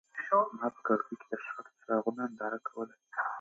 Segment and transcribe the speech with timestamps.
[0.57, 2.93] ما په کړکۍ کې د ښار د څراغونو ننداره کوله.